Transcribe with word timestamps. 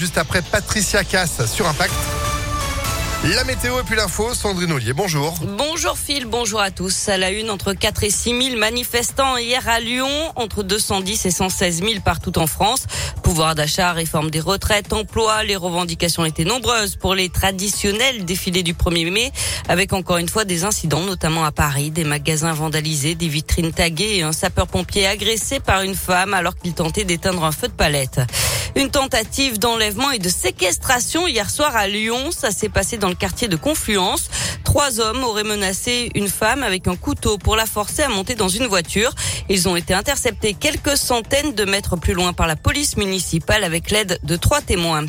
juste 0.00 0.16
après 0.16 0.40
Patricia 0.40 1.04
Cass 1.04 1.44
sur 1.52 1.68
Impact. 1.68 2.19
La 3.22 3.44
météo 3.44 3.78
et 3.78 3.82
puis 3.82 3.96
l'info, 3.96 4.32
Sandrine 4.32 4.72
Ollier, 4.72 4.94
bonjour. 4.94 5.34
Bonjour 5.58 5.98
Phil, 5.98 6.24
bonjour 6.24 6.58
à 6.58 6.70
tous. 6.70 7.10
À 7.10 7.18
la 7.18 7.30
une, 7.30 7.50
entre 7.50 7.74
4 7.74 8.04
et 8.04 8.10
6 8.10 8.44
000 8.44 8.56
manifestants 8.58 9.36
hier 9.36 9.68
à 9.68 9.78
Lyon, 9.78 10.08
entre 10.36 10.62
210 10.62 11.26
et 11.26 11.30
116 11.30 11.82
000 11.82 12.00
partout 12.02 12.38
en 12.38 12.46
France. 12.46 12.86
Pouvoir 13.22 13.54
d'achat, 13.54 13.92
réforme 13.92 14.30
des 14.30 14.40
retraites, 14.40 14.94
emploi, 14.94 15.44
les 15.44 15.54
revendications 15.54 16.24
étaient 16.24 16.44
nombreuses 16.44 16.96
pour 16.96 17.14
les 17.14 17.28
traditionnels 17.28 18.24
défilés 18.24 18.62
du 18.62 18.72
1er 18.72 19.10
mai, 19.10 19.32
avec 19.68 19.92
encore 19.92 20.16
une 20.16 20.28
fois 20.30 20.46
des 20.46 20.64
incidents, 20.64 21.02
notamment 21.02 21.44
à 21.44 21.52
Paris, 21.52 21.90
des 21.90 22.04
magasins 22.04 22.54
vandalisés, 22.54 23.16
des 23.16 23.28
vitrines 23.28 23.72
taguées 23.72 24.16
et 24.16 24.22
un 24.22 24.32
sapeur-pompier 24.32 25.06
agressé 25.06 25.60
par 25.60 25.82
une 25.82 25.94
femme 25.94 26.32
alors 26.32 26.56
qu'il 26.56 26.72
tentait 26.72 27.04
d'éteindre 27.04 27.44
un 27.44 27.52
feu 27.52 27.68
de 27.68 27.74
palette. 27.74 28.22
Une 28.76 28.88
tentative 28.88 29.58
d'enlèvement 29.58 30.10
et 30.10 30.18
de 30.18 30.28
séquestration 30.28 31.26
hier 31.26 31.50
soir 31.50 31.74
à 31.76 31.86
Lyon. 31.88 32.30
Ça 32.30 32.52
s'est 32.52 32.68
passé 32.68 32.98
dans 32.98 33.09
le 33.10 33.16
quartier 33.16 33.48
de 33.48 33.56
Confluence. 33.56 34.30
Trois 34.64 35.00
hommes 35.00 35.22
auraient 35.24 35.44
menacé 35.44 36.10
une 36.14 36.28
femme 36.28 36.62
avec 36.62 36.88
un 36.88 36.96
couteau 36.96 37.38
pour 37.38 37.56
la 37.56 37.66
forcer 37.66 38.02
à 38.02 38.08
monter 38.08 38.34
dans 38.34 38.48
une 38.48 38.66
voiture. 38.66 39.14
Ils 39.48 39.68
ont 39.68 39.76
été 39.76 39.92
interceptés 39.92 40.54
quelques 40.54 40.96
centaines 40.96 41.54
de 41.54 41.64
mètres 41.64 41.96
plus 41.96 42.14
loin 42.14 42.32
par 42.32 42.46
la 42.46 42.56
police 42.56 42.96
municipale 42.96 43.64
avec 43.64 43.90
l'aide 43.90 44.18
de 44.22 44.36
trois 44.36 44.60
témoins. 44.60 45.04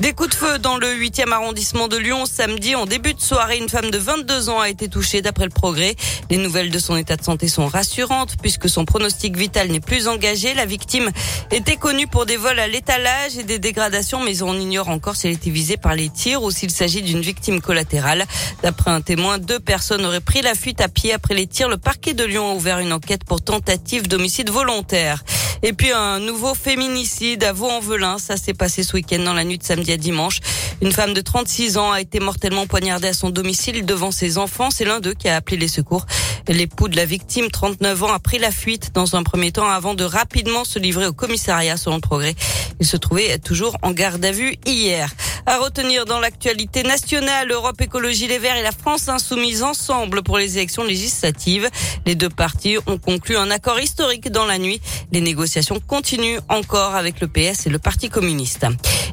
Des 0.00 0.12
coups 0.12 0.30
de 0.30 0.34
feu 0.34 0.58
dans 0.58 0.78
le 0.78 0.88
8e 0.88 1.32
arrondissement 1.32 1.86
de 1.86 1.96
Lyon 1.96 2.24
samedi 2.24 2.74
en 2.74 2.86
début 2.86 3.14
de 3.14 3.20
soirée. 3.20 3.58
Une 3.58 3.68
femme 3.68 3.90
de 3.90 3.98
22 3.98 4.48
ans 4.48 4.60
a 4.60 4.68
été 4.68 4.88
touchée 4.88 5.22
d'après 5.22 5.44
le 5.44 5.50
progrès. 5.50 5.96
Les 6.30 6.38
nouvelles 6.38 6.70
de 6.70 6.78
son 6.78 6.96
état 6.96 7.16
de 7.16 7.22
santé 7.22 7.46
sont 7.46 7.66
rassurantes 7.66 8.36
puisque 8.40 8.68
son 8.68 8.84
pronostic 8.84 9.36
vital 9.36 9.68
n'est 9.68 9.80
plus 9.80 10.08
engagé. 10.08 10.54
La 10.54 10.66
victime 10.66 11.10
était 11.50 11.76
connue 11.76 12.06
pour 12.06 12.26
des 12.26 12.36
vols 12.36 12.58
à 12.58 12.68
l'étalage 12.68 13.36
et 13.38 13.44
des 13.44 13.58
dégradations, 13.58 14.20
mais 14.22 14.42
on 14.42 14.54
ignore 14.54 14.88
encore 14.88 15.14
si 15.14 15.26
elle 15.26 15.34
était 15.34 15.50
visée 15.50 15.76
par 15.76 15.94
les 15.94 16.08
tirs 16.08 16.42
ou 16.42 16.50
s'il 16.50 16.70
s'agit 16.70 17.02
d'une 17.02 17.20
victime 17.20 17.60
collatérale. 17.60 18.24
D'après 18.62 18.90
un 18.90 19.02
témoin, 19.02 19.38
deux 19.38 19.60
personnes 19.60 20.04
auraient 20.06 20.20
pris 20.20 20.42
la 20.42 20.54
fuite 20.54 20.80
à 20.80 20.88
pied 20.88 21.12
après 21.12 21.34
les 21.34 21.46
tirs. 21.46 21.68
Le 21.68 21.76
parquet 21.76 22.14
de 22.14 22.24
Lyon 22.24 22.50
a 22.50 22.54
ouvert 22.54 22.78
une 22.78 22.92
enquête 22.92 23.24
pour 23.24 23.42
tentative 23.42 24.08
d'homicide 24.08 24.50
volontaire. 24.50 25.22
Et 25.64 25.72
puis 25.72 25.92
un 25.92 26.18
nouveau 26.18 26.54
féminicide 26.54 27.44
à 27.44 27.52
Vaux-en-Velin. 27.52 28.18
Ça 28.18 28.36
s'est 28.36 28.52
passé 28.52 28.82
ce 28.82 28.94
week-end 28.94 29.20
dans 29.20 29.32
la 29.32 29.44
nuit 29.44 29.58
de 29.58 29.62
samedi 29.62 29.92
à 29.92 29.96
dimanche. 29.96 30.40
Une 30.80 30.90
femme 30.90 31.14
de 31.14 31.20
36 31.20 31.78
ans 31.78 31.92
a 31.92 32.00
été 32.00 32.18
mortellement 32.18 32.66
poignardée 32.66 33.06
à 33.06 33.12
son 33.12 33.30
domicile 33.30 33.86
devant 33.86 34.10
ses 34.10 34.38
enfants. 34.38 34.70
C'est 34.70 34.84
l'un 34.84 34.98
d'eux 34.98 35.14
qui 35.14 35.28
a 35.28 35.36
appelé 35.36 35.56
les 35.56 35.68
secours. 35.68 36.04
L'époux 36.48 36.88
de 36.88 36.96
la 36.96 37.04
victime, 37.04 37.50
39 37.50 38.02
ans, 38.02 38.12
a 38.12 38.18
pris 38.18 38.38
la 38.38 38.50
fuite 38.50 38.90
dans 38.94 39.14
un 39.16 39.22
premier 39.22 39.52
temps 39.52 39.68
avant 39.68 39.94
de 39.94 40.04
rapidement 40.04 40.64
se 40.64 40.78
livrer 40.78 41.06
au 41.06 41.12
commissariat 41.12 41.76
selon 41.76 41.96
le 41.96 42.00
progrès. 42.00 42.34
Il 42.80 42.86
se 42.86 42.96
trouvait 42.96 43.38
toujours 43.38 43.76
en 43.82 43.92
garde 43.92 44.24
à 44.24 44.32
vue 44.32 44.56
hier. 44.66 45.12
À 45.46 45.58
retenir 45.58 46.04
dans 46.04 46.20
l'actualité 46.20 46.84
nationale, 46.84 47.50
Europe 47.50 47.80
Écologie 47.80 48.28
Les 48.28 48.38
Verts 48.38 48.56
et 48.56 48.62
la 48.62 48.72
France 48.72 49.08
insoumise 49.08 49.62
ensemble 49.62 50.22
pour 50.22 50.38
les 50.38 50.56
élections 50.56 50.84
législatives. 50.84 51.68
Les 52.06 52.14
deux 52.14 52.28
partis 52.28 52.76
ont 52.86 52.98
conclu 52.98 53.36
un 53.36 53.50
accord 53.50 53.80
historique 53.80 54.30
dans 54.30 54.46
la 54.46 54.58
nuit. 54.58 54.80
Les 55.10 55.20
négociations 55.20 55.80
continuent 55.80 56.38
encore 56.48 56.94
avec 56.94 57.20
le 57.20 57.26
PS 57.26 57.66
et 57.66 57.70
le 57.70 57.78
Parti 57.78 58.08
communiste. 58.08 58.66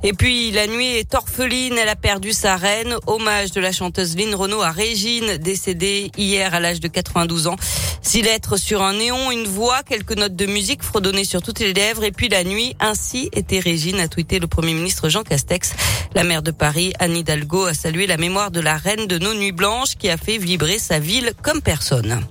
Et 0.03 0.13
puis 0.13 0.51
la 0.51 0.67
nuit 0.67 0.87
est 0.87 1.15
orpheline, 1.15 1.77
elle 1.77 1.89
a 1.89 1.95
perdu 1.95 2.31
sa 2.31 2.55
reine. 2.55 2.95
Hommage 3.07 3.51
de 3.51 3.59
la 3.59 3.71
chanteuse 3.71 4.15
Lynn 4.15 4.33
Renault 4.35 4.61
à 4.61 4.71
Régine, 4.71 5.37
décédée 5.37 6.11
hier 6.15 6.53
à 6.53 6.59
l'âge 6.59 6.79
de 6.79 6.87
92 7.19 7.47
ans. 7.47 7.55
Six 8.01 8.21
lettres 8.21 8.57
sur 8.57 8.81
un 8.81 8.93
néon, 8.93 9.31
une 9.31 9.45
voix, 9.45 9.83
quelques 9.83 10.15
notes 10.15 10.35
de 10.35 10.45
musique 10.45 10.83
fredonnées 10.83 11.25
sur 11.25 11.41
toutes 11.41 11.59
les 11.59 11.73
lèvres. 11.73 12.03
Et 12.03 12.11
puis 12.11 12.29
la 12.29 12.43
nuit, 12.43 12.75
ainsi 12.79 13.29
était 13.33 13.59
Régine, 13.59 13.99
a 13.99 14.07
tweeté 14.07 14.39
le 14.39 14.47
Premier 14.47 14.73
ministre 14.73 15.09
Jean 15.09 15.23
Castex. 15.23 15.73
La 16.15 16.23
maire 16.23 16.41
de 16.41 16.51
Paris, 16.51 16.93
Anne 16.99 17.17
Hidalgo, 17.17 17.65
a 17.65 17.73
salué 17.73 18.07
la 18.07 18.17
mémoire 18.17 18.51
de 18.51 18.61
la 18.61 18.77
reine 18.77 19.07
de 19.07 19.17
nos 19.17 19.33
nuits 19.33 19.51
blanches 19.51 19.95
qui 19.95 20.09
a 20.09 20.17
fait 20.17 20.37
vibrer 20.37 20.79
sa 20.79 20.99
ville 20.99 21.33
comme 21.41 21.61
personne. 21.61 22.21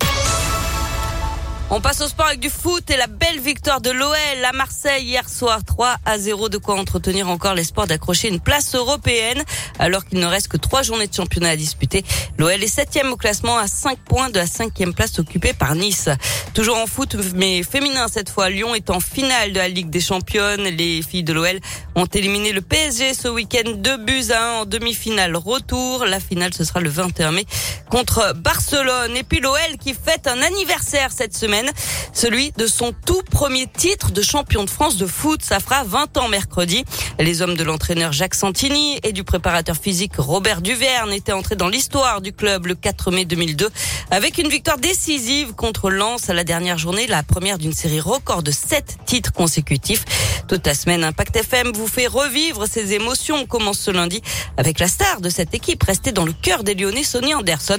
On 1.71 1.83
passe 1.83 2.01
au 2.01 2.09
sport 2.09 2.29
avec 2.29 2.41
du 2.41 2.49
foot 2.49 2.91
et 2.91 2.97
la 2.97 3.09
belle 3.09 3.41
victoire 3.41 3.83
de 3.83 3.91
l'OL 3.91 4.17
à 4.43 4.53
Marseille 4.53 5.05
hier 5.05 5.29
soir 5.29 5.61
3 5.67 5.97
à 6.07 6.17
0 6.17 6.49
de 6.49 6.57
quoi 6.57 6.77
entretenir 6.77 7.29
encore 7.29 7.53
l'espoir 7.53 7.87
d'accrocher 7.87 8.29
une 8.29 8.41
place 8.41 8.75
européenne 8.75 9.43
alors 9.79 10.07
qu'il 10.07 10.19
ne 10.19 10.25
reste 10.25 10.49
que 10.49 10.57
trois 10.57 10.81
journées 10.83 11.09
de 11.09 11.15
championnat 11.15 11.51
à 11.51 11.57
disputer. 11.57 12.07
L'OL 12.39 12.63
est 12.63 12.67
septième 12.67 13.13
au 13.13 13.19
classement 13.19 13.59
à 13.59 13.67
5 13.67 13.99
points 13.99 14.31
de 14.31 14.39
la 14.39 14.47
cinquième 14.47 14.95
place 14.95 15.19
occupée 15.19 15.53
par 15.53 15.75
Nice. 15.75 16.09
Toujours 16.55 16.79
en 16.79 16.87
foot 16.87 17.15
mais 17.35 17.63
féminin 17.63 18.09
cette 18.09 18.31
fois, 18.31 18.49
Lyon 18.49 18.75
est 18.75 18.89
en 18.89 19.01
finale 19.01 19.53
de 19.53 19.59
la 19.59 19.69
Ligue 19.69 19.91
des 19.91 20.01
Championnes. 20.01 20.63
Les 20.63 21.03
filles 21.03 21.23
de 21.23 21.35
l'OL 21.35 21.61
ont 21.95 22.07
éliminé 22.07 22.53
le 22.53 22.63
PSG 22.63 23.13
ce 23.13 23.29
week-end 23.29 23.73
2 23.77 23.97
buts 23.99 24.31
à 24.31 24.57
1 24.57 24.61
en 24.61 24.65
demi-finale 24.65 25.37
retour. 25.37 26.07
La 26.07 26.19
finale 26.19 26.55
ce 26.55 26.65
sera 26.65 26.81
le 26.81 26.89
21 26.89 27.33
mai 27.33 27.45
contre 27.91 28.33
Barcelone. 28.37 29.15
Et 29.19 29.23
puis 29.23 29.41
l'OL 29.41 29.77
qui 29.79 29.93
fête 29.93 30.27
un 30.27 30.41
anniversaire 30.41 31.13
cette 31.13 31.37
semaine 31.37 31.58
celui 32.13 32.53
de 32.53 32.67
son 32.67 32.93
tout 33.07 33.23
premier 33.31 33.67
titre 33.67 34.11
de 34.11 34.23
champion 34.23 34.65
de 34.65 34.71
France 34.71 34.97
de 34.97 35.07
foot. 35.07 35.43
Ça 35.43 35.61
fera 35.61 35.85
20 35.85 36.17
ans 36.19 36.29
mercredi. 36.29 36.85
Les 37.21 37.43
hommes 37.43 37.57
de 37.57 37.65
l'entraîneur 37.65 38.13
Jacques 38.13 38.37
Santini 38.37 39.01
et 39.03 39.11
du 39.11 39.25
préparateur 39.25 39.77
physique 39.77 40.13
Robert 40.19 40.63
Duverne 40.63 41.13
étaient 41.13 41.33
entrés 41.33 41.57
dans 41.57 41.67
l'histoire 41.67 42.21
du 42.21 42.33
club 42.33 42.67
le 42.67 42.77
4 42.77 43.11
mai 43.11 43.25
2002 43.25 43.69
avec 44.13 44.39
une 44.39 44.49
victoire 44.49 44.79
décisive 44.79 45.53
contre 45.55 45.91
Lens 45.91 46.31
à 46.31 46.35
la 46.35 46.45
dernière 46.45 46.79
journée, 46.79 47.09
la 47.09 47.25
première 47.25 47.59
d'une 47.59 47.73
série 47.73 47.99
record 47.99 48.45
de 48.45 48.53
7 48.53 48.99
titres 49.05 49.33
consécutifs. 49.33 50.05
Toute 50.47 50.65
la 50.65 50.75
semaine, 50.75 51.03
Impact 51.03 51.37
FM 51.37 51.73
vous 51.75 51.89
fait 51.89 52.07
revivre 52.07 52.67
ces 52.67 52.95
émotions. 52.95 53.37
On 53.37 53.47
commence 53.47 53.81
ce 53.81 53.91
lundi 53.91 54.23
avec 54.57 54.79
la 54.79 54.87
star 54.87 55.21
de 55.21 55.29
cette 55.29 55.55
équipe 55.55 55.83
restée 55.83 56.13
dans 56.13 56.25
le 56.25 56.33
cœur 56.33 56.63
des 56.63 56.75
Lyonnais, 56.75 57.03
Sonny 57.03 57.35
Anderson, 57.35 57.79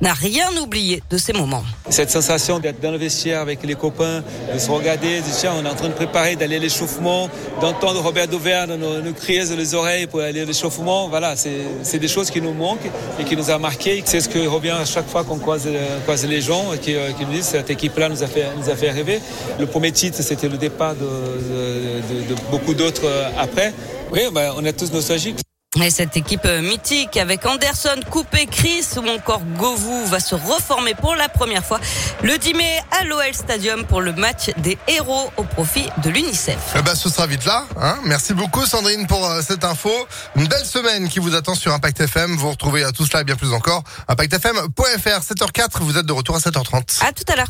n'a 0.00 0.14
rien 0.14 0.50
oublié 0.62 1.02
de 1.10 1.18
ces 1.18 1.34
moments. 1.34 1.62
Cette 1.90 2.10
sensation 2.10 2.58
d'être 2.58 2.80
dans 2.80 2.90
le 2.90 2.98
vestiaire 2.98 3.40
avec 3.40 3.62
les 3.64 3.74
copains, 3.74 4.24
de 4.52 4.58
se 4.58 4.70
regarder, 4.70 5.20
de 5.20 5.40
dire 5.40 5.52
on 5.54 5.64
est 5.64 5.68
en 5.68 5.74
train 5.74 5.88
de 5.88 5.94
préparer 5.94 6.36
d'aller 6.36 6.56
à 6.56 6.60
l'échauffement, 6.60 7.28
d'entendre 7.60 8.00
Robert 8.00 8.28
Dauverne 8.28 8.77
nous, 8.78 9.02
nous 9.02 9.12
dans 9.12 9.56
les 9.56 9.74
oreilles 9.74 10.06
pour 10.06 10.20
aller 10.20 10.40
à 10.40 10.44
l'échauffement. 10.44 11.08
Voilà, 11.08 11.34
c'est 11.36 11.98
des 11.98 12.08
choses 12.08 12.30
qui 12.30 12.40
nous 12.40 12.52
manquent 12.54 12.90
et 13.18 13.24
qui 13.24 13.36
nous 13.36 13.50
a 13.50 13.58
marqué. 13.58 14.02
C'est 14.04 14.20
ce 14.20 14.28
que 14.28 14.46
revient 14.46 14.70
à 14.70 14.84
chaque 14.84 15.08
fois 15.08 15.24
qu'on 15.24 15.38
croise, 15.38 15.68
croise, 16.04 16.26
les 16.26 16.40
gens 16.40 16.64
qui, 16.80 16.94
qui, 17.16 17.24
nous 17.24 17.32
disent 17.32 17.46
cette 17.46 17.70
équipe-là 17.70 18.08
nous 18.08 18.22
a 18.22 18.26
fait, 18.26 18.46
nous 18.56 18.70
a 18.70 18.76
fait 18.76 18.90
rêver. 18.90 19.20
Le 19.58 19.66
premier 19.66 19.92
titre, 19.92 20.18
c'était 20.22 20.48
le 20.48 20.56
départ 20.56 20.94
de, 20.94 21.00
de 21.00 21.88
de, 22.28 22.34
beaucoup 22.50 22.74
d'autres 22.74 23.06
euh, 23.06 23.28
après. 23.38 23.72
Oui, 24.12 24.20
bah, 24.32 24.54
on 24.56 24.64
est 24.64 24.72
tous 24.72 24.92
nostalgiques. 24.92 25.47
Et 25.82 25.90
cette 25.90 26.16
équipe 26.16 26.44
euh, 26.44 26.60
mythique 26.60 27.16
avec 27.16 27.46
Anderson, 27.46 28.00
Coupé, 28.10 28.46
Chris 28.46 28.84
ou 28.96 29.08
encore 29.08 29.40
Govou 29.56 30.06
va 30.06 30.18
se 30.18 30.34
reformer 30.34 30.94
pour 30.94 31.14
la 31.14 31.28
première 31.28 31.64
fois 31.64 31.78
le 32.22 32.36
10 32.36 32.54
mai 32.54 32.80
à 32.90 33.04
l'OL 33.04 33.32
Stadium 33.32 33.84
pour 33.84 34.00
le 34.00 34.12
match 34.12 34.50
des 34.58 34.76
héros 34.88 35.30
au 35.36 35.44
profit 35.44 35.88
de 36.02 36.10
l'UNICEF. 36.10 36.58
Eh 36.76 36.82
ben, 36.82 36.94
ce 36.94 37.08
sera 37.08 37.26
vite 37.26 37.44
là. 37.44 37.64
Hein 37.80 37.98
Merci 38.04 38.34
beaucoup 38.34 38.66
Sandrine 38.66 39.06
pour 39.06 39.24
euh, 39.24 39.40
cette 39.46 39.64
info. 39.64 39.90
Une 40.36 40.48
belle 40.48 40.64
semaine 40.64 41.08
qui 41.08 41.20
vous 41.20 41.34
attend 41.34 41.54
sur 41.54 41.72
Impact 41.72 42.00
FM. 42.00 42.36
Vous 42.36 42.50
retrouvez 42.50 42.84
tout 42.92 43.06
cela 43.06 43.20
et 43.20 43.24
bien 43.24 43.36
plus 43.36 43.52
encore. 43.52 43.84
ImpactFM.fr 44.08 45.20
7h04. 45.20 45.80
Vous 45.80 45.96
êtes 45.96 46.06
de 46.06 46.12
retour 46.12 46.36
à 46.36 46.40
7h30. 46.40 47.04
À 47.06 47.12
tout 47.12 47.24
à 47.32 47.36
l'heure. 47.36 47.48